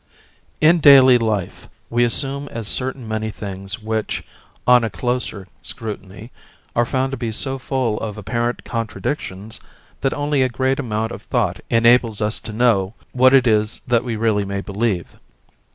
[0.59, 4.23] In daily life, we assume as certain many things which,
[4.65, 6.31] on a closer scrutiny,
[6.75, 9.59] are found to be so full of apparent contradictions
[9.99, 14.03] that only a great amount of thought enables us to know what it is that
[14.03, 15.17] we really may believe.